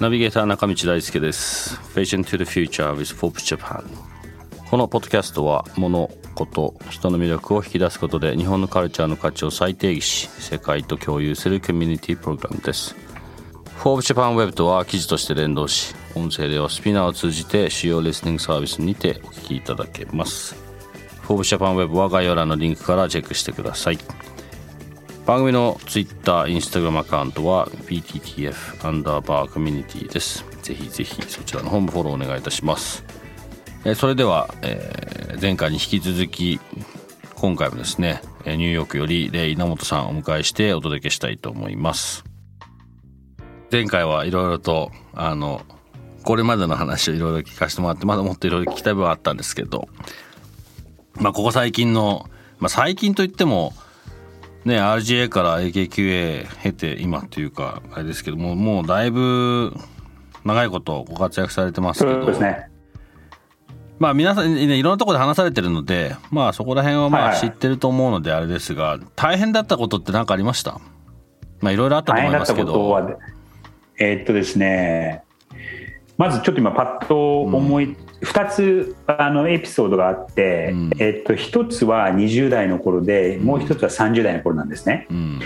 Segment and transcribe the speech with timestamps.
[0.00, 1.74] ナビゲーター中道大輔です。
[1.94, 3.84] Vision to the Future with Forbes Japan
[4.70, 12.96] このポッドキャストは物事人の魅力を引き出すことで日本のカルチャーの価値を再定義し世界と共有するコミュニティプログラムです。
[13.80, 20.56] Forbes Japan Web とは記事として連動し音声ではスピナーを通じて主要リスニングサービスにてお聞きいただけます。
[21.24, 23.98] Forbes Japan Web は概要欄のリンクからチェックしてください。
[25.26, 30.44] 番組の Twitter、Instagram アカウントは PTTF アンダーバーコミュニティです。
[30.62, 33.04] ぜひぜひそちらの方もフォローお願いいたします。
[33.84, 36.60] えー、それでは、えー、前回に引き続き
[37.34, 42.24] 今回もですね、ニューヨークよりレイ稲本さんをお迎えしてお届けしたいと思います。
[43.72, 45.62] 前回はいろいろとあの
[46.22, 49.88] これまでの話をいろいろ聞かせてもらってまだもっといろいろ聞きたい部分はあったんですけど
[51.14, 53.72] まあここ最近のまあ最近といっても
[54.66, 59.74] ね RGA から AKQA 経て今っていうかあれですけどももうだいぶ
[60.44, 62.16] 長いことご活躍されてますけど。
[62.16, 62.68] そうですね。
[63.98, 70.80] まあ皆さん、ね、いろんなところで話されてるのでまあそこら辺はまあ知ってると思うのであれですが、はいはい、大変だったことって何かありました？
[71.60, 73.18] まあいろいろあったと思いますけど。
[73.98, 75.22] えー、っとですね。
[76.18, 77.96] まずちょっと今パッと思い、うん、
[78.36, 85.06] 2つあのエピソードがあって、うん、えっと、1つは20代の頃で、もう1つは30代の頃なんですね。
[85.10, 85.38] うん、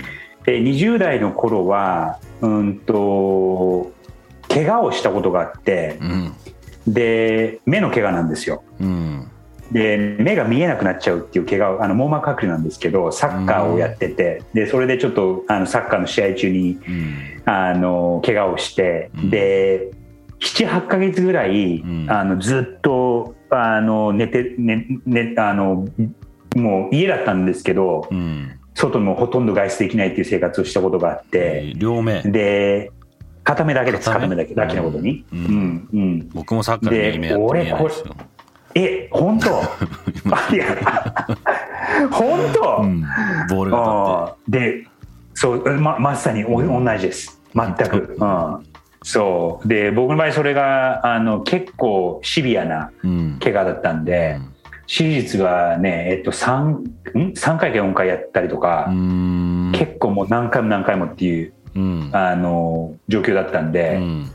[0.44, 3.92] で20代の頃はうんと
[4.48, 6.00] 怪我をしたことがあって、
[6.88, 8.64] で目の怪我なんですよ。
[9.70, 16.80] で目が見えなくなっちゃうっていう怪我あの網膜剥離なんですけどサッカーをやってて、でそれでちょっとあのサッカーの試合中に、
[17.44, 19.92] あの怪我をして、で
[20.40, 25.86] 78か月ぐらい、うん、あのずっとあの寝て、ねね、あの
[26.56, 32.22] もう家だったんですけど、うん、外もほとんど外出できないっていう生活をしたことがあって、両目。
[32.22, 32.90] で
[33.44, 34.36] 片目だけです片目？
[34.36, 35.38] だけだけのことに、うん。
[35.38, 35.88] うん。
[35.92, 37.94] うん、僕もサッカーの夢やって俺これ
[38.74, 39.48] え本当？
[40.54, 41.26] いや。
[42.10, 43.00] 本当、うん、
[43.48, 44.84] ボールがで
[45.34, 47.40] そうままさに同じです。
[47.54, 48.69] 全く、うん
[49.02, 49.68] そう。
[49.68, 52.92] で僕の場合それがあの結構シビアな
[53.40, 54.52] 怪我だったんで、うん、
[54.86, 56.84] 手術はね、えっと3、ん
[57.32, 58.86] ？3回か4回やったりとか
[59.72, 63.96] 結構もう何回も何回もっていう、うん、あの状況だったんで。
[63.96, 64.30] うん。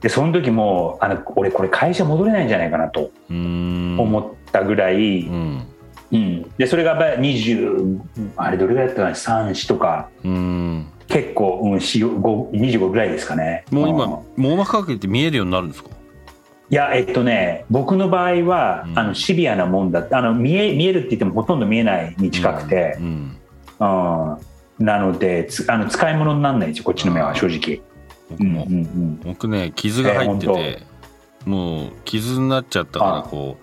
[0.00, 5.66] でその時もあの俺これ会社戻れないんじゃないかなと思ったぐらい、うん、
[6.12, 8.00] うん、でそれがやっぱり20
[8.36, 10.10] あれどれぐらいだったかな？34とか
[11.08, 13.64] 結構、うん、25ぐらいですかね。
[13.70, 15.90] もう今網膜剥離って見えるようになるんですか？
[16.70, 24.38] いやえっとね僕の場合は、うん、あのシビアなもんだあの見え見えるって言ってもほとんど見えないに近くて、うん、うん、
[24.78, 27.82] なのであの使い物にならないですよこっちの目は正直。
[28.30, 33.58] 僕も、うんうんうん、僕ね傷が入ってて、えー、もう傷になっちゃったからこ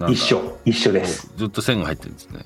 [0.00, 1.32] う一緒一緒です。
[1.38, 2.40] ずっと線が入ってるんですね。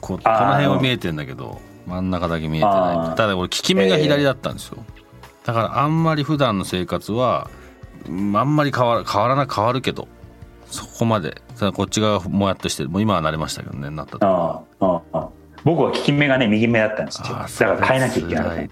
[0.00, 3.16] ここの辺は見えてるんだけど真ん中だけ見えてない。
[3.16, 7.50] ただ俺利き目が左だったんですよ、えー、だからあんまり普段の生活は
[8.06, 10.08] あんまり変わら変わらな変わるけど
[10.66, 11.40] そこまで。
[11.74, 14.66] こっち側もやっとしてもう今はなれましたけどねなったと
[15.64, 17.28] 僕は利き目がね右目だったんですよ。
[17.28, 18.70] だから変えなきゃいけない。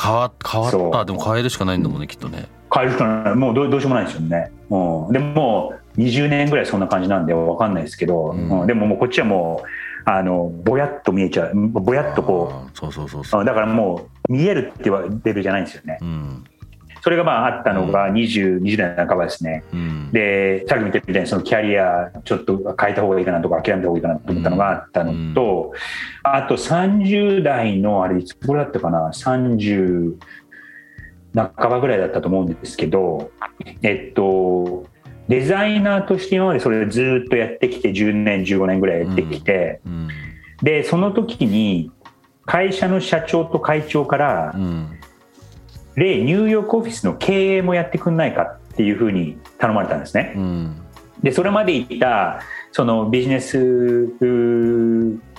[0.00, 1.04] 変わ変わった。
[1.04, 2.48] でも変えるしかないんだもんねきっとね。
[2.72, 3.34] 変えるしかない。
[3.34, 5.10] もうどうどうしようもないですよね、う。
[5.10, 11.54] ん、でも20年ぐらいそんな感じなんで分かんないですけど、うん、でももうこっちはもうあのぼやっと見えちゃう。
[11.54, 12.78] ぼやっとこう。
[12.78, 13.44] そうそうそうそう。
[13.44, 16.44] だからもう見えるって言われるじゃないんですよね、うん、
[17.02, 25.72] それがまああったのが 20,、うん、20代半ばですね、うん、でさっき見てみたいにそのキャリアちょっと変えた方がいいかなとか諦めた方がいいかなと思ったのがあったのと、
[26.22, 30.14] あと30代のあれいつ頃だったかな？30
[31.34, 33.30] 半ばぐらいだったと思うんですけど
[33.82, 34.86] えっと
[35.30, 39.92] デザイナーとして今までそれをずっとやってきて10年15年ぐらいやってきて、うん。
[39.92, 40.08] うん、
[40.60, 41.92] でその時に
[42.46, 44.98] 会社の社長と会長から、うん、
[45.94, 50.34] 例ニューヨークオフィスの経営もやってくんないかっていうふうに頼まれたんですね。
[51.22, 52.40] でそれまで言った
[52.72, 53.56] そのビジネス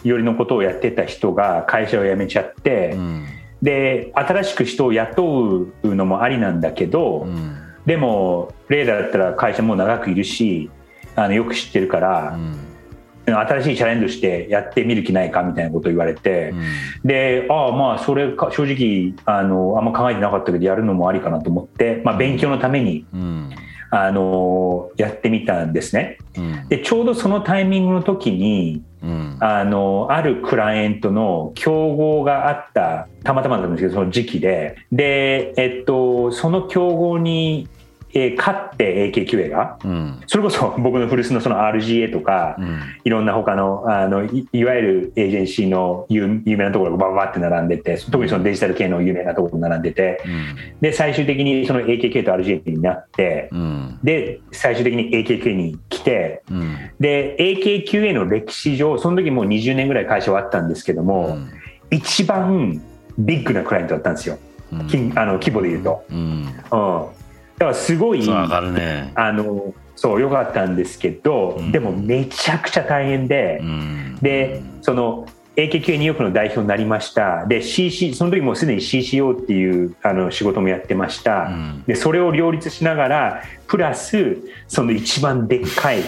[0.03, 3.25] 寄りのことをやってた人が会社を辞めちゃって、うん、
[3.61, 10.69] で新しく人を雇うのもありなんだけど、うん、でもレーダーだったら会社も長くいるし
[11.15, 12.37] あのよく知ってるから、
[13.25, 16.53] うん、新しいチャレンジしてやってみる気ないかみたいなことを言われて、
[17.03, 23.05] でああまあそれか正直あのあんま考えてなかったけどやるのもありかなと思って、まあ、勉強のために。
[23.93, 26.17] あのやってみたんですね、
[26.69, 34.75] でちょうどそのタイミングの時にうん、あのあるクライアントの競合があったたまたまなんですけどその時期で。
[34.91, 37.67] で、えっと、その競合に
[38.13, 53.49] えー、勝って AKQA が、うん、それこそ 僕の古巣のその RGA とか、うん、いろんな他のあのいいわゆるエージェンシーの有有名なところがバババって並んでて特にそのデジタル系の有名なところが並んでて、うん、で最終的にその AKQA と RGA になって、
[54.03, 56.43] で最終的に AKQA に来て、
[56.99, 61.37] で AKQA の歴史上その時もう20年ぐらい会社はあったんですけども、
[61.89, 62.81] 一番
[63.17, 64.37] ビッグなクライアントだったんですよ、
[65.15, 66.03] あの規模でいうと。
[66.09, 66.45] うん。
[66.45, 67.20] だ
[67.61, 77.45] からすごい、ね、あのそう良かったんですけど、うん、でもめちゃくちゃ大変で、うん、でその AKQA ニューヨークの代表になりました。
[77.45, 84.37] で CC その時もうすでに CCO っていうあの仕事もやってました、うん、でそれを両立しながらプラス
[84.67, 86.03] その一番でっかい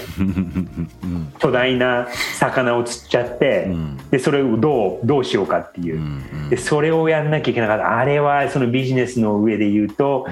[1.39, 2.07] 巨大な
[2.39, 7.97] 魚を釣っちゃって、うん、でそれをどうどうしようかっていう、でそれをやんなきゃいけなかった。
[7.97, 10.27] あれはそのビジネスの上で言うと、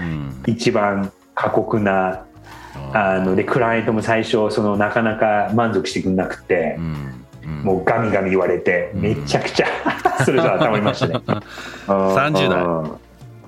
[0.46, 2.26] 一番過酷な
[2.94, 6.78] あのでクライアントも最初そのなかなか満足してくれなくて。
[7.46, 9.68] もうガミガミ言われて、めちゃくちゃ
[10.24, 11.16] それぞれ頭いましたね。
[11.88, 12.64] 30代。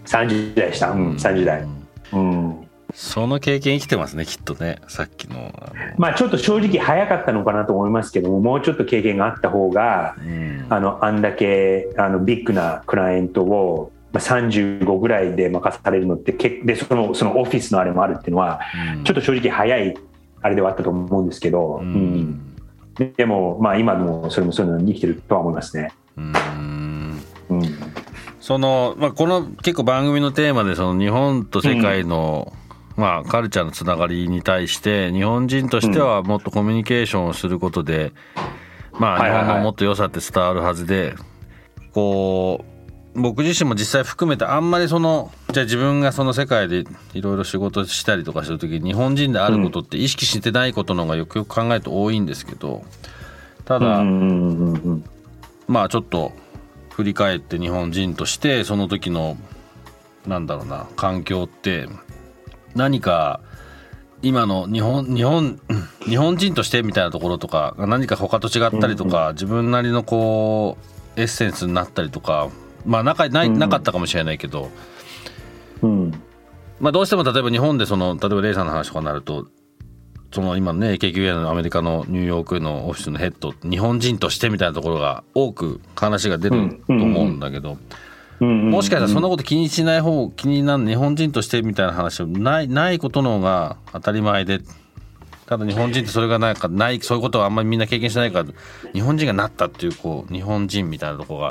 [0.06, 0.92] 30代でした。
[0.92, 1.68] うん、30代。
[2.14, 2.68] うん。
[2.94, 5.52] その経験生きてますね、きっとね、さっきの。
[5.98, 18.60] まあちょっと正直早かったのかなと思いますけども、もうちょっと経験があった方が、うん、あの、あんだけあのビッグなクライアントを、まあ、35ぐらいで任されるのってけでそのそのオフィスのあれもあるっていうのは、
[18.96, 19.98] うん、ちょっと正直早い
[20.44, 22.53] あれではあったと思うんですけど、うん、うん
[22.96, 25.92] でも、まあ、今もそれもそういうのに生きてるとは思いますね。
[26.18, 26.34] うん。
[27.50, 27.62] うん、
[28.40, 32.54] その、まあ、この結構番組のテーマでその日本と世界の、
[32.98, 38.14] うん、まあ、カルチャーのつながりに対して日本人としてはもっとコミュニケーションをすることで、
[38.94, 41.16] まあ、日本のもっと良さって伝わるはずで、
[41.94, 42.73] こう
[43.16, 46.84] 僕自身も実際含めてあんまりそのじゃあ自分がその世界で
[47.14, 52.84] いろいろ仕事したりとかした時に日本人であることって意識してないことの方がよくよく考えると多いんですけど
[53.66, 54.04] ただ
[55.68, 56.34] まあちょっと
[56.92, 59.38] 振り返って日本人としてその時の
[60.26, 61.88] なんだろうな環境って
[62.76, 63.42] 何か
[64.24, 65.60] 今の日本日本
[66.06, 70.78] 日本人としてみたいなところとか何か他と違ったりとか自分なりのこ
[71.18, 72.50] うエッセンスになったりとか
[72.86, 74.70] まあ仲ないなかったかもしれないけど、
[75.82, 76.12] うん、
[76.80, 79.48] まあ、どうしても例えば日本でその例えばレイさんの話とかになると
[80.34, 87.78] その今ね KQA のアメリカのニューヨークのオフィスのヘッド日本人としてみたいなところが多く話が出ると思うんだけど、
[88.40, 94.60] もしかしたらそんなこと気にしない方気になる日本人としてみたいな話ないないことの方が当たり前で。
[95.46, 98.46] ただ日本人ってそれがないかないそういうことはあんまりみんな経験してないから
[98.94, 101.50] 日本人がなったっていうこう日本人みたいなとこが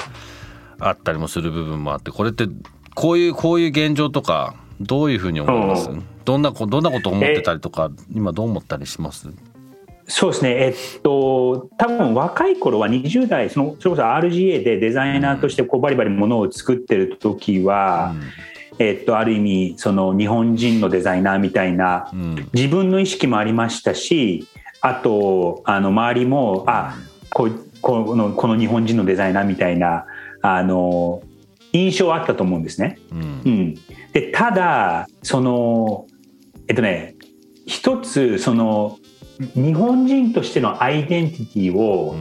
[0.83, 2.47] あったりもする部分もあってこれって
[2.95, 5.95] こういうこういう現状とかどういうふうに思います、う。
[5.95, 9.29] ん、どんなどんなこと思ってたりとか今どう思ったりします？
[10.09, 18.15] そうですね、えっと、多分若い頃は20代そのそれこそ RGA でデザイナーとしてこうバリバリものを作ってる時は、
[18.75, 22.11] うん、えっと、ある意味その日本人のデザイナーみたいな、
[22.53, 24.47] 自分の意識もありましたし
[24.81, 26.97] あとあの周りもあ
[27.31, 27.49] こ
[27.81, 30.07] このこの日本人のデザイナーみたいな
[30.43, 31.23] あの
[31.73, 32.99] 印象あったと思うんですね。
[33.11, 33.75] うん、うん、
[34.13, 36.07] でただその
[36.69, 37.15] えっとね
[37.67, 38.99] 一つその
[39.55, 42.15] 日本人としてのアイデンティティを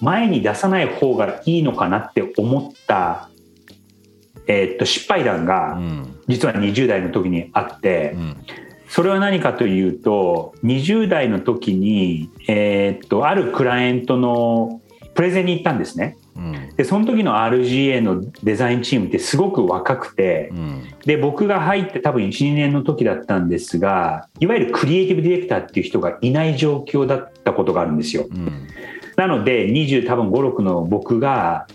[0.00, 3.28] 前に出さない方がいいのかなって思った、
[4.46, 5.78] えっと失敗談が
[6.28, 8.36] 実は20代の時にあって、うん、
[8.88, 14.80] それは何かというと20代の時に、えっとあるクライアントの
[15.14, 16.16] プレゼンに行ったんですね。
[16.76, 28.26] でその時の RGA のデザインチームってすごく若くて、うん、で僕が入って多分12年の時だったんですがいわゆるクリエイティブディレクターっていう人がいない状況だったことがあるんですよ。
[28.30, 28.68] うん、
[29.16, 31.66] なので20多分56の僕が、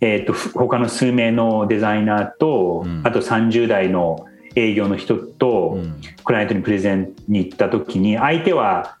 [0.00, 5.78] えーと、他の数名のデザイナーと、うん、あと30代の営業の人と、
[6.24, 8.96] クライアントにプレゼンに行った時に相手は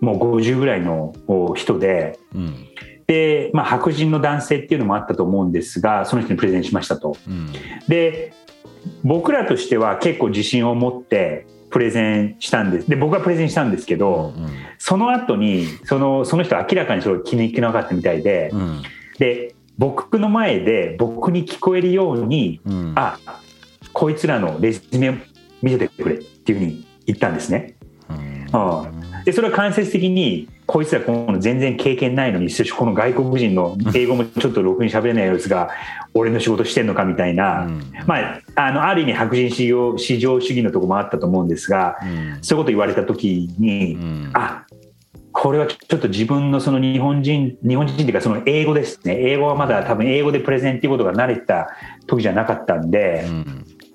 [0.00, 1.12] もう50ぐらいの
[1.54, 2.18] 人で。
[3.08, 7.16] で、まあ、白人の男性っていうのもあったと思うんですがその人にプレゼンしましたと。
[7.88, 8.32] で
[9.02, 12.88] 僕らとしては結構自信を持ってプレゼンしたんです。
[12.88, 18.82] で僕はプレゼンしたんですけど、うんうん、その後にそのその人明らかにそれ気に入ってなかったみたいで、うん、
[19.18, 23.18] で僕の前で僕に聞こえるように、うん、あ
[23.92, 25.18] こいつらのレジュメ
[25.62, 27.76] 見せてくれっていうふうに言ったんですね。
[28.10, 35.70] うん、でそれは間接的にこいつらこの全然経験ないのにこの外国人の英語もちょっとろくに喋れないやつが
[36.12, 44.66] 俺の仕事してんのかみたいな、うん、まあ、あのある意味白人至上至上主義のところもあったと思うんですが、うん、そういうこと言われた時に、うん、あ
[45.32, 49.16] これはちょっと自分のその日本人日本人っていうかその英語ですね。
[49.18, 51.68] 英語はまだ多分英語でプレゼンっていうことが慣れた
[52.06, 53.24] 時じゃなかったんで、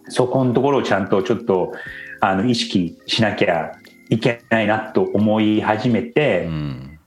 [0.10, 1.74] そこのところをちゃんとちょっと
[2.20, 3.74] あの意識しなきゃ
[4.10, 7.00] いけないなと思い始めて、うん、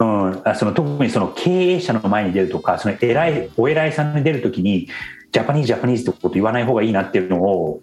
[0.00, 4.88] うん、その特にその経営者の前に出るとかその偉いお偉いさんに出るときに
[5.32, 7.80] ジャパニーズジャパニーズってこと言わない方がいいなっていうのを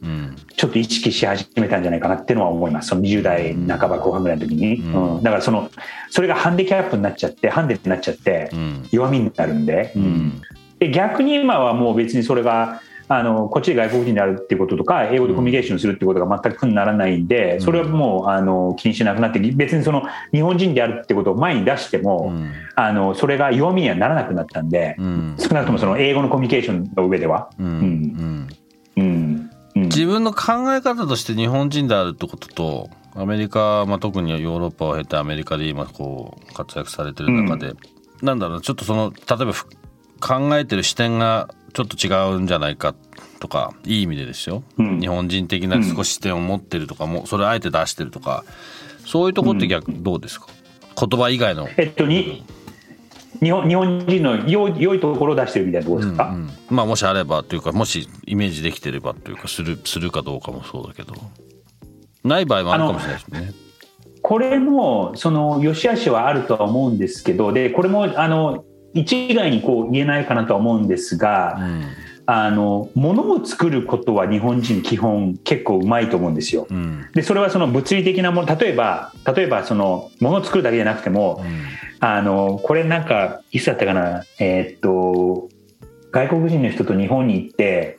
[0.57, 5.69] ちょっと意識し始めたんじゃないかなっていうのは思いますその20代半ば後半ぐらいの時に、うん、うん、だからその
[6.09, 8.51] それがハンデキャップになっちゃってハンデになっちゃって
[8.91, 10.41] 弱みになるんで,、うん、
[10.79, 27.49] で逆に今はもう別にそれがあのこっちで外国人であるっていうこととか英語でコミュニケーションするっていうことが全く苦にならないんでそれはもうあの気にしなくなって別にその日本人であるってことを前に出しても、うん、あのそれが弱みにはならなくなったんで、うん、少なくともその英語のコミュニケーションの上では。
[27.59, 28.47] うん。
[29.85, 37.77] 自分の考え方として日本人であるってこととアメリカ、まあ、特にヨーロッパを経てアメリカで今こう活躍されてる中で、うん、
[38.21, 39.53] なんだろうちょっとその例えば
[40.19, 42.95] 考えてる視点がちょっと違うんじゃないか
[43.39, 48.43] とかいい意味でですよ、うん、日本人的な少し視点を持ってるとかも、それあえて出してるとか。
[49.05, 50.47] そういうとこって逆、どうですか？
[50.99, 51.69] 言葉以外の。
[51.77, 52.43] えっとに
[53.43, 61.13] 日本日本人の良い良いところを出してるみたいなところですか、うんうん、まあもしあればというかもしイメージできてればというかするするかどうかもそうだけど。
[62.23, 63.53] ない場合もあるかもしれないですね。
[64.23, 68.65] これもその良し悪しはあるとは思うんですけどでこれもあの
[69.01, 71.83] 一概にこう言えないかなとは思うんですが、うん、
[72.25, 76.67] あの物を作ることは日本人基本結構うまいと思うんですよ。
[76.69, 85.49] うん、でそれはその物理的なもの例えば例えばその物を作るだけじゃなくても、うん、あのこれなんかいつだったかなえー、っと
[86.11, 87.97] 外国人の人と日本に行って、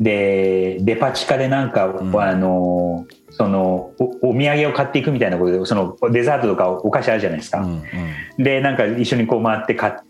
[0.00, 3.92] でデパ地下でなんか、あのその
[4.22, 7.82] お土産を買っていくみたいなことでそのデザートとかお菓子あるじゃないですか、うん
[8.38, 10.00] うん、でなんか一緒にこう回って買って、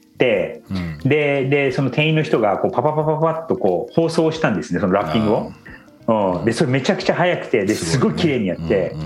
[0.71, 5.53] うん、ででその店員の人がこうパパパパパッとこう包装したんですねそのラッピングを、
[6.39, 8.97] うん、でそれめちゃくちゃ早くてですごい綺麗にやって、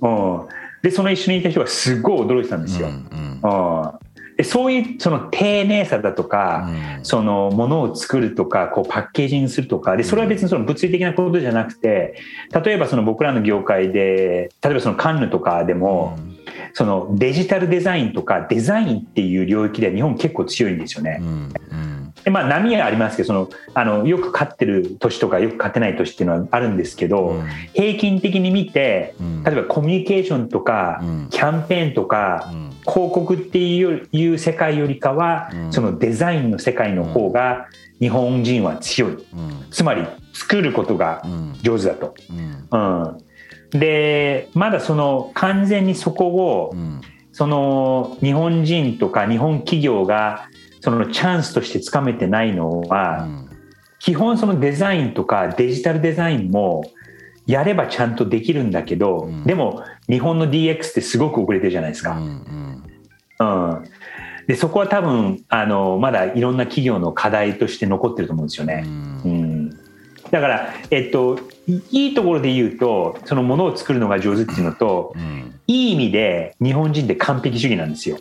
[0.00, 0.48] うん、うん、
[0.82, 4.06] でその一緒にいた人がすごい驚いてたんですよ、うん。
[4.36, 6.68] でそういうその丁寧さだとか、
[6.98, 12.16] うん、そのものを作るとかこうパッケージにするとかでそれは別にその物理的なことじゃなくて
[12.64, 16.35] 例えばその僕らの業界で例えばそのカンヌとかでも、うん、
[16.76, 21.20] そのデジタルデザインとかデザインっていう領域では日本結構強いんですよね。
[21.22, 21.52] うん
[22.22, 27.40] でまあ、波はありますけどそのあのよく勝ってる年とかよく勝てない年っていうのはあるんですけど、
[27.72, 29.14] 平均的に見て
[29.44, 37.68] 例えばコミュニケーションとか、キャンペーンとか、広告っていう世界よりかは、うん、そのデザインの世界の方が
[38.00, 39.22] 日本人は強い、うん、
[39.70, 40.04] つまり
[40.34, 41.22] 作ることが
[41.62, 42.14] 上手だと。
[42.70, 43.25] うん
[43.70, 46.74] でまだその完全にそこを、
[47.32, 50.48] その日本人とか日本企業が
[50.80, 53.28] そのチャンスとしてつかめてないのは、
[53.98, 56.84] 基本そのデザインとかデジタルデザインも
[57.46, 62.16] やればちゃんとできるんだけど、でも日本の DX ってすごく遅れてるじゃないですか。
[63.38, 63.84] うん、
[64.46, 68.84] でそこは多分あのまだいろんな企業の課題として残ってると思うんですよね。
[68.86, 69.70] うん、
[70.30, 78.18] だから、えっと、いいところで言うとそのものを作るのが上手っていうのと、うん、いい意味で日本人って完璧主義なんですよ。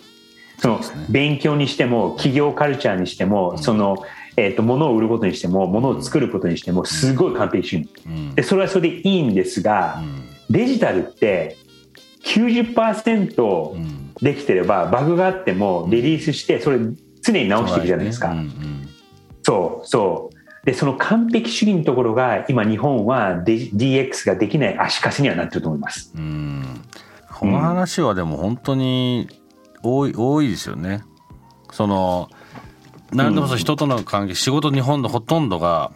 [0.57, 3.97] その勉強にしても企業カルチャーにしても、その
[4.37, 7.89] えーと、物を売ることにしても物を作ることにしてもすごい完璧主義、
[8.35, 10.01] でそれはそれでいいんですが、
[10.49, 11.57] デジタルって
[12.25, 16.79] 90%、できてればバグがあってもリリースしてそれ
[17.21, 18.35] 常に直していくじゃないですか。
[19.43, 20.34] そうそう
[20.65, 26.11] でその完璧主義のところが今日本は DX ができない足かせにはなってると思います。
[26.15, 26.81] うん
[27.31, 29.27] この話はでも本当に
[29.83, 31.03] 多い多いですよね。
[31.71, 32.29] その
[33.11, 35.91] 何でもそう人との関係仕事日本のほとんどが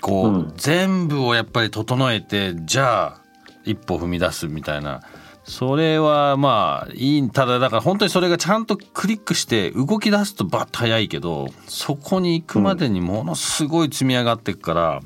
[0.00, 3.20] こう、うん、全部をやっぱり整えてじゃあ
[3.64, 5.02] 一歩踏み出すみたいな
[5.46, 15.00] それはまあいいただだから本当にそれがちゃんとクリックして動き出すとバッと速いけどそこに行くまでにものすごい積み上がっていくから、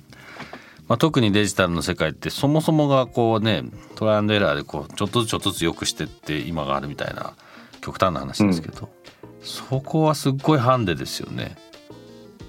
[0.88, 3.64] まあ、特にデジタルの世界ってそもそもがこうね
[3.96, 7.34] トライアンドエラーでこうちょっとずつちょっとずつ良くしてって今があるみたいな
[7.82, 8.88] 極端な話ですけど、
[9.22, 11.56] うん、そこはすっごいハンデですよね。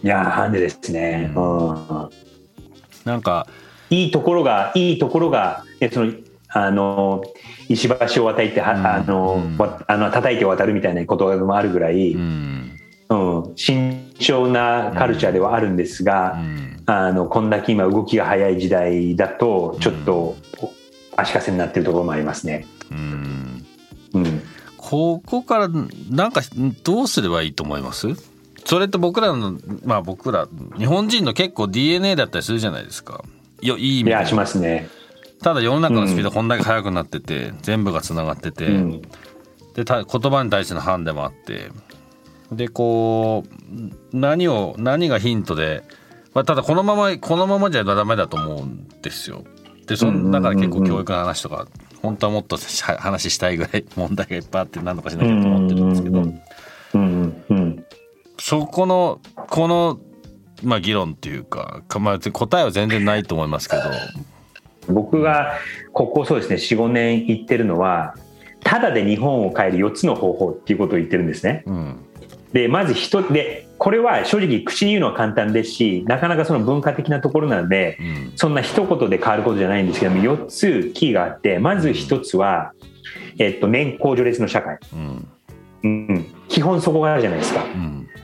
[0.01, 1.31] いやハンデですね。
[1.35, 2.09] うん、
[3.03, 3.47] なんか
[3.89, 6.13] いいところがいいところがその
[6.53, 7.23] あの
[7.71, 13.15] 石橋を渡っては、うん、あの、うん、あの叩いて渡るみたいなこともあるぐらい、うん、う
[13.51, 16.37] ん、慎重なカルチャーではあるんですが、
[16.85, 20.35] あのこんだけ今動きが速い時代だとちょっと
[21.15, 22.65] 足かせになってるところもありますね。
[22.91, 23.65] うん
[24.77, 25.69] ここから
[26.09, 26.41] なんか
[26.83, 28.07] どうすればいいと思います？
[28.65, 30.47] それって僕らのまあ僕ら
[30.77, 33.23] 日本人の結構 DNA だったりするじゃないですか。
[33.61, 34.09] よいい意味で。
[34.09, 34.89] いやしますね。
[35.41, 39.07] ただ世の中のスピードこんだけ速くなってて、うん、全部がつながってて、うん、で
[39.83, 41.69] 言葉に対してのハンデもあって
[42.51, 45.83] でこう何を何がヒントで、
[46.33, 49.45] まあ、ただこのままこのままじゃダメだと思うんですよ。
[49.87, 51.67] でそのだから結構教育の話とか、
[52.01, 52.57] 本当はもっと
[52.97, 56.23] 話したいぐらい 問題がいっぱいあって何とかしなきゃと思ってるんですけど、
[58.37, 59.99] そこのこの、
[60.63, 63.83] まあ、議論っていうか、まあ、答えは全然ないと思いますけど
[64.91, 65.53] 僕が
[65.93, 68.15] ここそうですね45年言ってるのは
[68.63, 71.63] ただで日本を変える4つの方法っていうことを言ってるんですね。
[71.65, 71.99] うん、
[72.53, 82.73] でまず人でこれは正直口に言うのは簡単ですしなかなかその文化的なところなので、うん、そんな一言で変わることじゃないんですけども4つキーがあってまず1つは、
[83.39, 85.27] えっと、年功序列の社会、うん。
[85.83, 87.65] うん、基本そこがあるじゃないですか。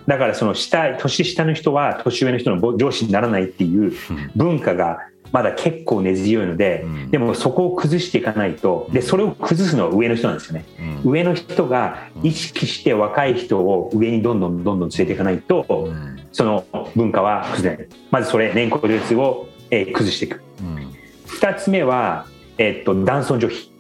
[0.06, 3.94] だからその下年下の人は年上の人の上司にならないっていう
[4.36, 5.00] 文化が
[5.32, 10.66] まだ結構根強いので、うん、でもそこを崩していかないとでそれを崩すのは上の人なんですよね、
[11.04, 16.66] うん、上の人が意識して若い人を上にどんどんどんどん連れていかないと、うん、その
[16.96, 20.76] 文化は崩れないまずそれ年功序列を、えー、崩していく、うん、
[21.28, 22.26] 2つ目は、
[22.58, 23.72] えー、っと男尊女卑、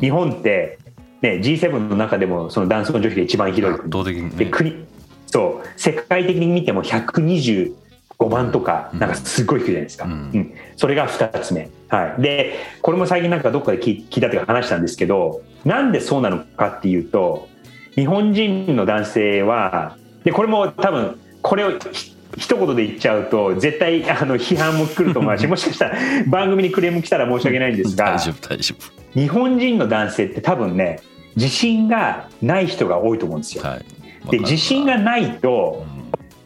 [0.00, 0.78] 日本って
[1.22, 4.86] ね、G7 の中でもその男尊女卑が一番広い国、ね、で国
[5.26, 7.74] そう世界的に見ても120
[8.20, 10.04] 5万とか、なんかすごい低いじゃないですか。
[10.04, 11.70] うん、うん、それが2つ目。
[11.88, 12.22] はい。
[12.22, 17.48] で、これも最近なんかどっかで聞いたというか話したんですけど、なんでそうなのかっていうと、
[17.94, 21.72] 日本人の男性は、で、これも多分、これを
[22.36, 29.18] 一言で言っちゃうと、絶対あの批判も来ると思うし、 もしかしたら番組にクレーム来たら申し訳ないんですが、大丈夫、大丈夫。
[29.18, 31.00] 日本人の男性って多分ね、
[31.36, 33.64] 自信がない人が多いと思うんですよ。
[33.64, 35.99] はい、で、自信がないと、うん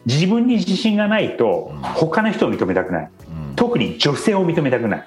[0.05, 3.09] 自分に自信がないと他の人を認めたくない、
[3.55, 5.05] 特に女性を認めたくない、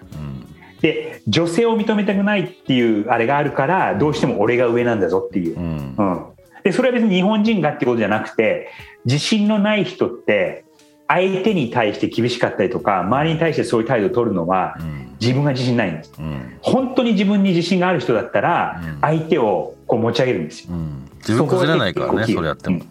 [0.81, 6.27] で女性を認めたくないっていうあれがあるからどうしても俺が上なんだぞっていう、うん。
[6.65, 8.71] でそれは別に日本人がってことじゃなくて
[9.05, 10.65] 自信のない人って
[11.07, 14.77] 相手に対して厳しかったりとか周りに対してそういう態度を取るのは
[15.21, 22.83] 自分が自信ないんです、うん、本当に自分に自信がある人だったら相手をこう持ち上げるんですよ、うん、自分崩れないからねそれやっても、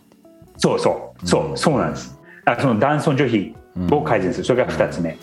[0.57, 2.19] そうそうそう、そうなんです。
[2.45, 3.55] あその男尊女卑
[3.91, 5.17] を改善する、それが2つ目、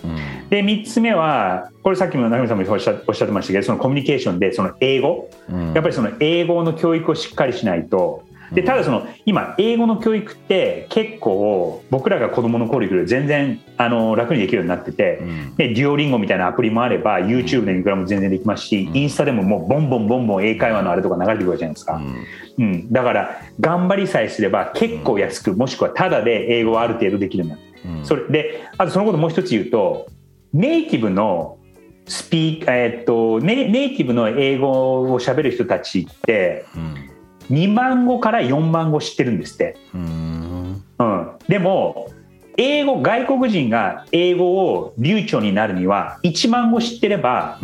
[0.51, 5.29] で3つ目はこれさっきも中見さんもおっしゃってましたけどそのコミュニケーションでその英語、
[5.75, 21.95] やっぱりその英語の教育をしっかりしないとでただその今英語の教育って結構僕らが子どもの頃より全然あの楽にできるようになってて、うん、でデュオリンゴみたいなアプリもあれば YouTube でいくらも全然できますし、インスタでももうボンボンボンボン英会話のあれとか流れてくるじゃないですか、
[22.59, 30.07] うん、うん、だから頑張りさえすれば結構安くもしくはタダで英語はある程度できるようになる、うん、それであとそのこともう一つ言うと
[30.53, 31.59] ネイティブの
[32.07, 37.14] スピーえー、っとネネイティブの英語をしゃべる人たちって、うん
[37.51, 39.77] 2万語から4万語知ってるんですって。
[39.95, 40.83] うん、
[41.49, 42.11] でも
[42.57, 47.59] 英語外国人が英語を流暢になるには1万語知ってれば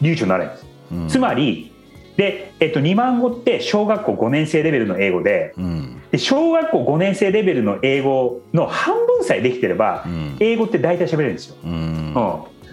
[0.00, 1.72] 流暢になるんです、うん、つまり
[2.16, 12.14] で、えっと、2万語って小学校5年生レベルの英語でうん、で小学校5年生レベルの英語の半分さえできてれば、うん、英語って大体喋れるんですよ、うん。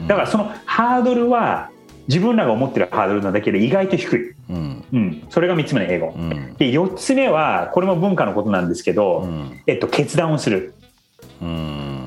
[0.07, 1.71] だからそのハードルは
[2.09, 10.73] 自分らが思ってるハードルなだけで意外と低い、うん、うん、それが3つ目の英語、うん、で4つ目はこれも文化のことなんですけど、うん、えっと、決断をする、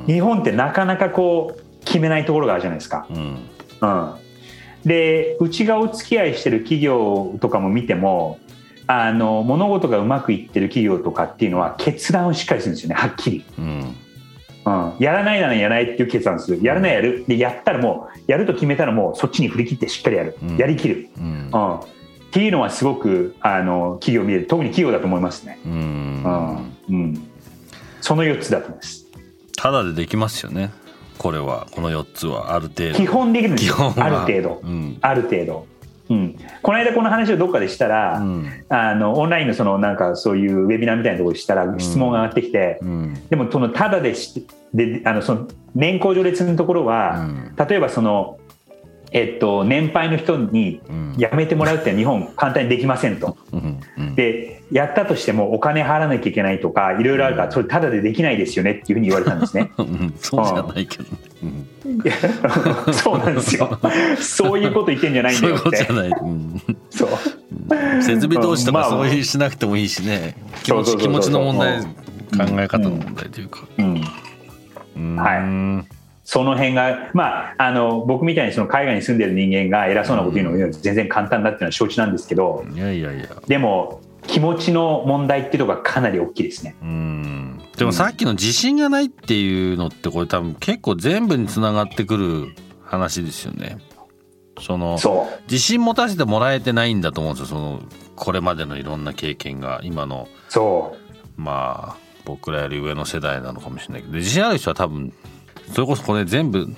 [0.07, 3.39] 日本ってなかなかこう決めないところがあるじゃないですか、うん。
[4.85, 8.41] でうちがお付き合いしてる企業とかも見ても
[8.89, 13.45] あの物事がうまくいってる企業とかっていうのは決断をしっかりするんですよねはっきり。
[13.57, 13.97] うん
[14.65, 16.63] うん、やらないならやらないっていう決断する。
[16.63, 17.25] やらないやる。
[17.27, 21.81] でやったらもうやると決めたらもうそっちに振り切ってしっかりやる、うん、やりきる、うん、うん、っ
[22.33, 25.59] ていうのはすごくあの企業見る特に企業だと思いますね。
[25.67, 26.23] うん。
[26.25, 26.97] うん。
[26.97, 27.29] うん、
[28.01, 29.07] その4つだと思います。
[29.57, 30.71] ただでできますよね。
[31.19, 31.67] これは。
[31.71, 32.55] この4つは。
[32.55, 32.95] ある程度。
[32.95, 34.05] 基本できるんですよ基本は。
[34.05, 34.99] ある程度、うん。
[35.01, 35.67] ある程度。
[36.13, 38.47] うん、この間この話をどっかでしたら、うん。
[38.69, 43.29] あのオンラインのそのなんかそういうウェビナーみたいなところでしたら質問が上がってきて、うん。
[43.29, 47.57] でもそのただでしであのその年功序列のところは、うん。
[47.57, 48.39] 例えばその、
[49.13, 51.03] えっと、年配の人にうん。
[51.17, 53.37] 辞めてもらうって日本簡単にできませんと。
[54.17, 59.71] でやったとしてもお金払わなきゃいけないとかいろいろあるからそれただでできないですよねっていうふうに言われたんですね。
[59.79, 62.13] うんそうじゃないけどね。
[62.93, 63.79] そうなんですよ。
[64.19, 65.85] そういうこと言ってんじゃないんそういうだよって。
[65.85, 66.63] ことじゃない、うん。
[66.91, 67.09] そう。
[68.03, 70.35] 設備投資とかまあそういうしなくてもいいしね。
[70.63, 71.85] 気持ち気持ちの問題うん。
[71.85, 71.93] 考
[72.63, 73.67] え方の問題というか。
[75.17, 76.02] はい
[76.33, 83.27] その辺が、まあ、あの僕みたいにその海外に住んでる人間が偉そうなこと言うのも全然簡単だっていうのは承知なんですけどいやいやいや。
[83.47, 86.75] でも気持ちの問題っていうのがかなり大きいですね。
[86.81, 87.61] うん。
[87.77, 93.77] でもさっきの自信がないっていうのってこれ多分結構全部につながってくる話ですよね。
[94.59, 94.97] その
[95.51, 97.55] 自信持たせてもらえてないんだと思うんですよ。
[97.55, 97.83] その
[98.17, 100.97] これまでのいろんな経験が今のそ
[101.37, 105.13] まあ僕らより上の世代なのかもしれないけどで自信ある人は多分
[105.73, 106.69] それこそこれ全部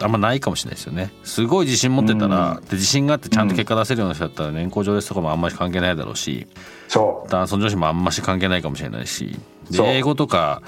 [0.00, 1.10] あんまないかもしれないですよね。
[1.24, 2.64] すごい自信持ってたら、うん。
[2.64, 6.58] で自信があってちゃんと結果出せるような人だったら年功序列とかもあんまり関係ないだろうしう。
[6.90, 9.38] そ男尊女子もあんまし関係ないかもしれないし
[9.70, 10.62] で英語とか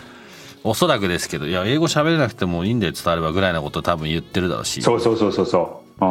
[0.63, 6.05] おそらくですけどいや英語喋れなくてもいいんで伝わればぐらいなことを多分言ってるだろうしうそうそうそうそうそう。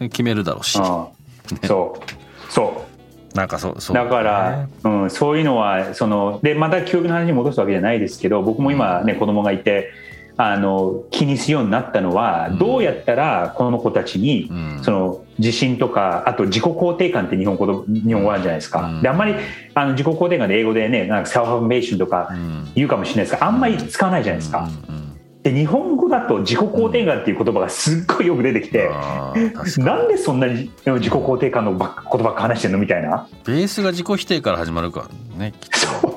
[0.00, 0.08] うん。
[0.08, 0.84] 決めるだろうし、うん。
[0.84, 2.52] そう。
[2.52, 2.86] そ
[3.34, 3.36] う。
[3.36, 3.96] なんかそうそう。
[3.96, 9.90] だから、うん、そういうのはそのでまた教育の話に戻すわけじゃないですけど僕も今ね子供がいて
[10.38, 12.58] あの気にするようになったのは、うん。
[12.58, 14.80] どうやったらこの子たちに、うん。
[14.82, 19.02] その自信とかあと自己肯定感って日本語日本語あるじゃないですか、うん。
[19.02, 19.34] であんまり
[19.74, 22.68] あの自己肯定感で英語でねなんかセルフアファメーションとかうん。
[22.74, 25.06] 言うかもしれないですがあんまり使わないじゃないですか、うんうん
[25.46, 29.86] で日本語だと自己肯定感っていう言葉がすっごいよく出てきて、あー確かに。
[29.86, 33.28] なんでそんなに自己肯定感のばっ言葉話してんのみたいな。
[33.44, 36.15] ベースが自己否定から始まるからねそう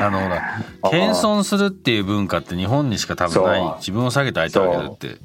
[0.00, 3.60] あのほら謙遜するっていう文化って日本にしか多分ない。
[3.60, 3.76] そう。
[3.78, 5.18] 自分を下げて相手を上げるって。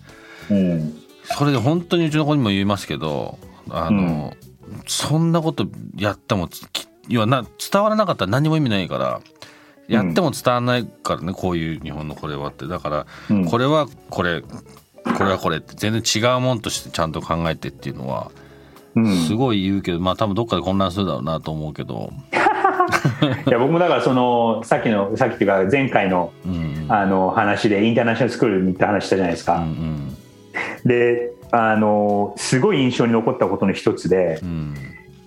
[0.50, 0.54] う。
[0.56, 0.94] ん。
[1.24, 3.38] それで本当にうちの子にも言いますけど
[3.70, 4.34] あの、
[4.88, 9.22] そんなことやってもき要はな伝わらなかったら何も意味ないから
[9.88, 12.68] やっても伝わらないからね、こういう日本のこれはって。
[12.68, 13.46] だから、うん。
[13.46, 18.32] これはこれこれはこれって全然違うもんとしてちゃんと考えてっていうのは
[18.96, 19.16] うん。
[19.16, 22.12] すごい言うけどまあ多分どっかで混乱するだろうなと思うけど、
[23.46, 26.92] いや僕もだからそのさっきのさっきっていうか前回のうんうん。
[26.92, 30.16] あの話でインターナショナルスクールに行った話したじゃないですうか、ん。
[30.86, 34.76] であのすごい印象に残ったことの一つでうん。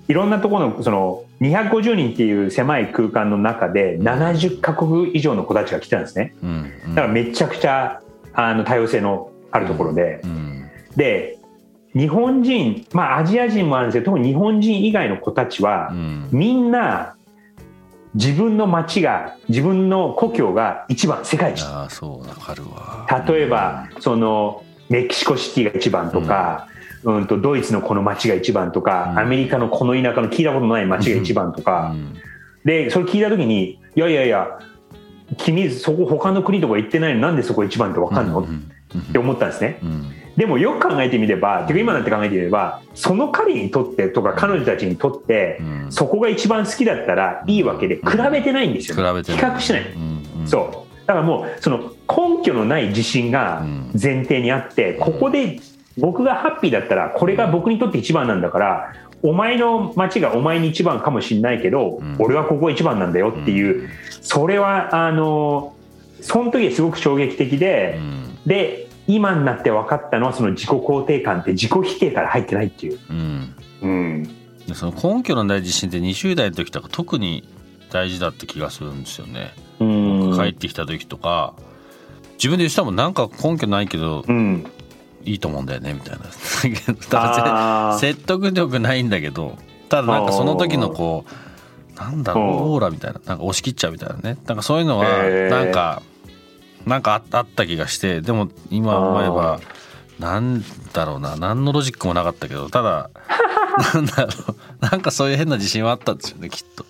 [0.09, 6.35] いろんなところのその250人っていう狭い空間の中で70カ国以上の子たちが来てたんですね。
[6.43, 6.95] うんうん。
[6.95, 8.01] だからめちゃくちゃ
[8.33, 10.71] あの多様性のあるところで、うん。
[10.97, 11.39] で
[11.95, 16.29] 日本人まあアジア人もあるんですけど特に日本人以外の子たちは、うん。
[16.33, 17.15] みんな
[18.15, 21.63] 自分の町が自分の故郷が一番世界一。
[21.65, 23.07] ああそうわかるわ。
[23.27, 26.67] 例えばそのメキシコシティが一番とか、
[27.05, 29.19] うん、とドイツのこの町が一番とか、うん。
[29.21, 32.17] アメリカのこの田舎の聞いたことのない町が一番とうか、ん。
[32.65, 34.59] でそれ聞いた時にいやいやいや
[35.39, 38.71] 君そこ他の国とか行ってないのなんでそこ一番って分かんの、っうん
[39.13, 39.79] て思ったんですね。
[39.83, 45.93] うんでもよく考えてみればてか今なんて考えてみればその彼にとってとか彼女たちにとって、うん。
[45.93, 50.23] そこが一番好きだったらいいわけで比べてないんですよ、比べて比較しない、うん。
[50.41, 50.49] うん。
[50.49, 51.07] そう。
[51.07, 53.91] だからもうその根拠のない自信がうん。
[54.01, 55.61] 前提にあって、ここで
[55.99, 62.17] 僕がハッピーだったらこれが僕にとって一番なんだからお前の街がお前に一番かもしれないけど、うん。
[62.19, 63.91] 俺はここが一番なんだよっていう、
[64.23, 65.75] それはあの
[66.21, 68.39] その時はすごく衝撃的で、うん。
[68.47, 72.99] で今になって分かったのはその自己肯定感って自己否定から入ってないっていう。
[73.11, 73.55] うん。
[73.83, 74.23] うん。
[74.67, 77.49] でその根拠のない自信って20代の時とか特に
[77.91, 79.53] 大事だって気がするんですよね。
[79.81, 80.39] うん。
[80.39, 81.55] 帰ってきた時とか。
[82.35, 84.65] 自分で言ってたもんなんか根拠ないけどうん。
[85.25, 86.25] いいと思うんだよねみたいな。
[87.99, 89.59] 説得力ないんだけど
[89.89, 94.39] ただなんかその時のこうなんだろううんオーラみたいななんか押し切っちゃうみたいなね。
[94.47, 95.07] なんかそういうのは
[95.51, 96.03] なんか
[96.87, 99.61] なんかああった気がしてでも今思えば
[100.19, 100.63] なん
[100.93, 103.11] だろうな何のロジックもなかったけどただ
[103.95, 104.29] なんだろ
[104.83, 106.85] うなんかそういう変な自信はあったんですよねきっと。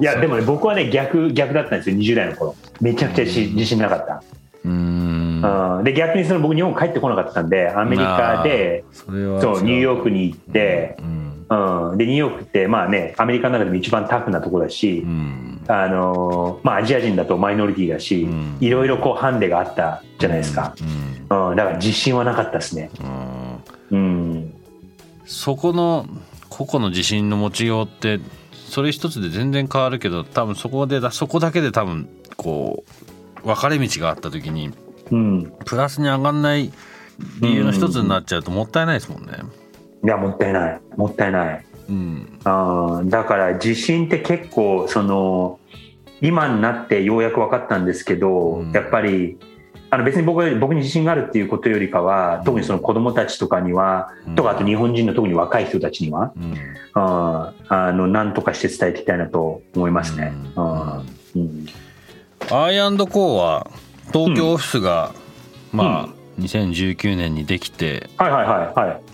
[0.00, 2.54] いやでもね僕はね逆逆だったんですよ20代の頃。
[2.80, 4.22] めちゃくちゃし自信なかった、
[4.64, 5.76] うーん。
[5.78, 9.12] うん、で逆にその僕日本帰ってこなかったんでアメリカでそう。
[9.12, 20.74] ニューヨークにに行ってうんうん、でニューヨークってまあねアメリカの中でも一番タフなところだし、うん、あのまあ、アジア人だとマイノリティだし、うん、いろいろこうハンデがあったじゃないですか、
[21.30, 21.56] うん。
[21.56, 22.90] だから自信はなかったですね、
[23.90, 24.54] うん。
[25.26, 26.06] そこの
[26.48, 28.18] 個々の自信の持ちようって
[28.54, 32.84] それ一つで全然変わるけど多分そこでそこだけで多分こ
[33.42, 34.70] う分かれ道があった時に、
[35.10, 36.72] うん、プラスに上がんない
[37.40, 39.32] 理由の一つになっちゃうともったいないですもんね。
[40.02, 40.80] いやもったいない。
[40.96, 41.66] もったいない。
[41.88, 45.58] うん、あだから自信って結構その
[46.20, 49.38] 今になってようやく分かったんですけど、うん、やっぱり
[49.90, 56.54] あの別に僕僕に自信があるっていうことよりかは、特にその子供たちとかには、うん、とかあと日本人の特に若い人たちには、うん、
[56.92, 60.34] ああの何とかして伝えていきたいなと思いますね。
[60.56, 61.66] うん、
[62.50, 63.70] アイアンドコーは
[64.12, 65.14] 東京オフィスが、
[65.72, 69.07] まあ、2019年にできて、はいはいはいはい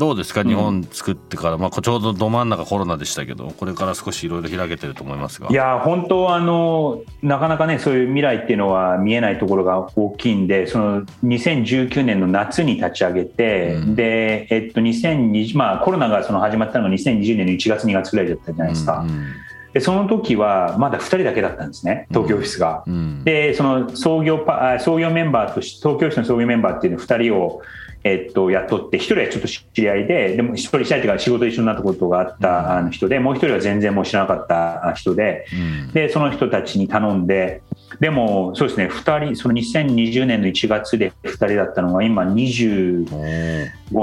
[0.00, 0.42] どうですか？
[0.42, 5.48] 日本作ってから、うん、まあ、ちょうどど真ん中コロナでしたけどこれから少しいろいろ開けてると思いますが。
[5.50, 19.00] いや本当あのなかなかねそういう未来っていうのは見えないところが大きいんでその2019年の夏に立ち上げて、うん、で、えっと、2020まあコロナがその始まったのが2020年の1月2月ぐらいだったじゃないですか。
[19.00, 19.26] うんうん。
[19.72, 22.82] でその時はまだ2人だけだったんですね、東京オフィスが。
[22.86, 27.62] うん、で、その創業パ創業メンバーとして、東京オフィスの創業メンバーっていうの2人を
[28.02, 35.46] えっと、雇って、一人はちょっと知り合いで、でも一人したいというか仕事一緒になったことがあったあの人で、もう一人は全然もう知らなかった人で、
[35.92, 37.62] で、その人たちに頼んで、
[38.00, 43.06] でも、そうですね、二人、その2020年の1月で2人だったのが、今25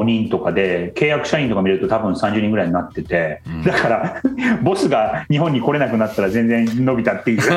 [0.04, 4.22] 人とかで、契約社員とか見ると多分30人ぐらいになってて、だから、
[4.62, 7.42] ボスが日本に来れなくなったら全然伸びたっていう。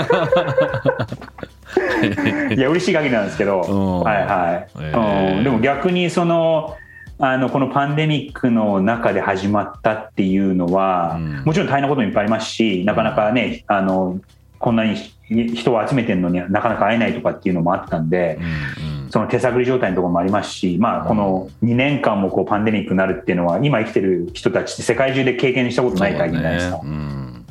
[2.04, 2.60] い。
[2.60, 6.76] や嬉しい限りなんですけど、はいはい、えー、でも逆にその
[7.18, 14.18] あのこのパンデミックの中で始まったっていうのは、うん、もちろん大変なこともいっぱいありますしなかなかねあの
[14.58, 14.96] こんなに
[15.28, 18.38] 人を集めてるのになかなか会えないとかっていうのもあったんで、
[18.78, 26.80] うんうん、その手探り状態のところもありますし、まあ、この2年間もこうパンデミックになるっていうのは今生きてる人たちって世界中で経験したことない限りじゃないですか。
[26.82, 27.46] うん、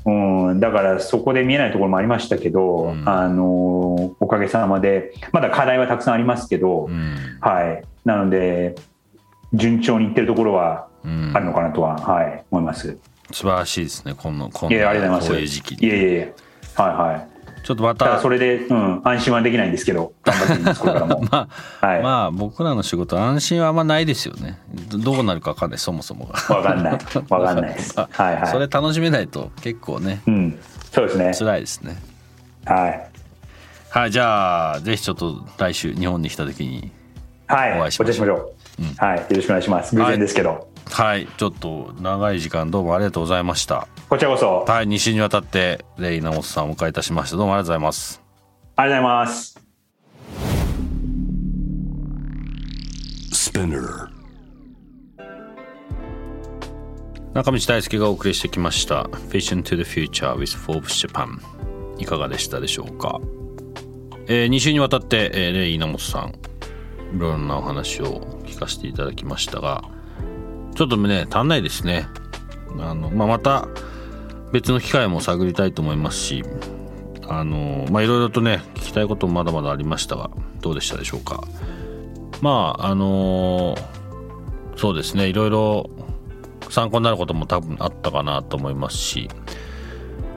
[0.56, 8.76] だからそこで見えないところもありましたけど、うん、あのおかげさまでまだ課題はたくさんありますけど、うん、はい、なので
[9.54, 12.98] 順調にいってるところはあるのかなとは、はい、思います。
[13.32, 15.30] 素晴らしいですねこのこのいやありがとうございます。
[15.30, 16.34] こういう時期いえいえいえ。
[16.76, 21.22] はいはいちょっとまたそれで、うん、安心はできないんですけど頑張ってみますこれからも。
[21.32, 21.48] ま
[21.82, 24.60] あ、はい、まあ僕らの仕事安心はあんまないですよね。
[24.90, 26.40] どうなるか分かんないそもそもが。
[26.40, 26.98] 分かんない。
[26.98, 27.96] 分かんないです。
[28.00, 28.48] はいはい。
[28.48, 30.60] それ楽しめないと結構ね、うん、
[30.92, 31.34] そうですね。
[31.38, 31.98] 辛いですね。
[32.66, 33.10] はい。
[33.90, 36.92] はいじゃあぜひちょっと来週日本に来た時に
[37.50, 38.84] お会いしましょう、はい、う。
[38.84, 39.18] ん、はい。
[39.18, 39.96] よろしくお願いします。
[39.96, 40.60] 偶然ですけど、はい
[40.92, 43.88] はい、ちょっと長い時間どうもありがとうございました。
[44.10, 44.66] こちらこそ。
[44.68, 47.38] はい、2週にわたってレイナモスさんをお迎えいたしました。
[47.38, 48.22] どうもありがとうございます。
[48.76, 49.60] ありがとうございます。
[57.34, 61.40] 中道大輔がお送りしてきました Vision to the Future with Forbes Japan
[61.98, 63.20] いかがでしたでしょうか、
[64.28, 66.30] えー、2週にわたって、えー、レイ稲本さん
[67.16, 69.84] いろんなお話を聞かせていただきましたが
[70.80, 72.08] ちょっとね足んないですね。
[72.80, 73.68] あの、まあ、また
[74.54, 76.46] 別の機会も探りたいと思いますし
[77.28, 81.44] あのまあいろいろとね聞きたいこともまだまだありましたがどうでしたでしょうか。
[82.42, 83.76] まああの
[84.78, 85.90] そうですねいろいろ
[86.70, 89.30] 参考になることも多分あったかなと思いますし、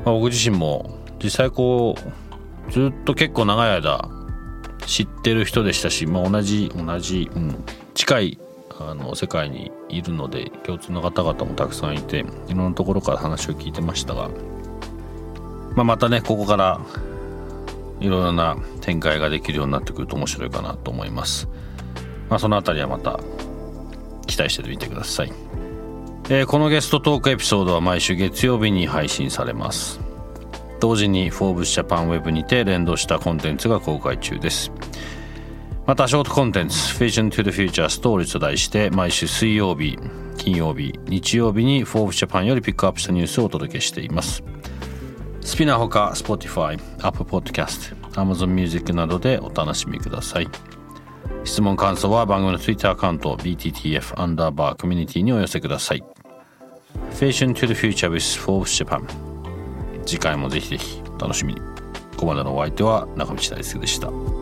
[0.04, 1.94] まあ、僕自身も実際こ
[2.68, 4.10] うずっと結構長い間
[4.86, 8.38] 知ってる人でしたし、まあ、同じ同じ、うん、近い
[8.80, 14.30] あの世界にいるので共通の方々もたくさんいていろんなところから話を聞いてましたが、
[15.74, 16.80] まあ、またねここから
[18.00, 21.48] いろいろな展開ができるようになってくると面白いかなと思います。
[22.28, 23.20] まあ、その辺りはまた
[24.26, 25.32] 期待してみてください、
[26.30, 30.00] えー、このゲストトークエピソードは毎週月曜日に配信されます。
[30.80, 34.72] 同時に「フォーブスジャパンウェブにて連動したコンテンツが公開中です。
[35.84, 39.98] またショートコンテンツ Vision to the Future Stories と題して毎週水曜日
[40.36, 44.42] 金曜日日曜日に Forbes Japan よりピックアップしたニュースをお届けしています。
[45.40, 50.48] スピナーほか Spotify、Apple Podcast、Amazon Music などでお楽しみください。
[51.44, 56.04] 質問感想は番組の Twitter アカウント BTTF アンダーバーコミュニティにお寄せください。
[57.12, 59.04] Vision to the Future with Forbes Japan
[60.06, 61.60] 次回もぜひぜひ楽しみに。
[61.60, 61.66] こ
[62.18, 64.41] こまでのお相手は中道大輔でした。